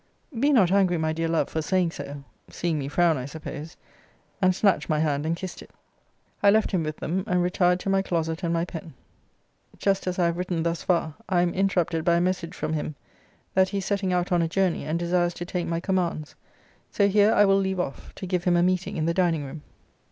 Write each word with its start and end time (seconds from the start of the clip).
Be 0.39 0.51
not 0.51 0.71
angry, 0.71 0.97
my 0.97 1.13
dear 1.13 1.27
love, 1.27 1.47
for 1.47 1.61
saying 1.61 1.91
so, 1.91 2.23
[seeing 2.49 2.79
me 2.79 2.87
frown, 2.87 3.19
I 3.19 3.25
suppose:] 3.25 3.77
and 4.41 4.55
snatched 4.55 4.89
my 4.89 4.97
hand 4.97 5.27
and 5.27 5.35
kissed 5.35 5.61
it. 5.61 5.69
I 6.41 6.49
left 6.49 6.71
him 6.71 6.81
with 6.81 6.97
them; 6.97 7.23
and 7.27 7.43
retired 7.43 7.79
to 7.81 7.89
my 7.91 8.01
closet 8.01 8.41
and 8.41 8.51
my 8.51 8.65
pen. 8.65 8.95
Just 9.77 10.07
as 10.07 10.17
I 10.17 10.25
have 10.25 10.39
written 10.39 10.63
thus 10.63 10.81
far, 10.81 11.13
I 11.29 11.43
am 11.43 11.53
interrupted 11.53 12.03
by 12.03 12.15
a 12.15 12.19
message 12.21 12.55
from 12.55 12.73
him, 12.73 12.95
that 13.53 13.69
he 13.69 13.77
is 13.77 13.85
setting 13.85 14.11
out 14.11 14.31
on 14.31 14.41
a 14.41 14.47
journey, 14.47 14.85
and 14.85 14.97
desires 14.97 15.35
to 15.35 15.45
take 15.45 15.67
my 15.67 15.79
commands. 15.79 16.33
So 16.89 17.07
here 17.07 17.31
I 17.31 17.45
will 17.45 17.59
leave 17.59 17.79
off, 17.79 18.15
to 18.15 18.25
give 18.25 18.45
him 18.45 18.57
a 18.57 18.63
meeting 18.63 18.97
in 18.97 19.05
the 19.05 19.13
dining 19.13 19.45
room. 19.45 19.61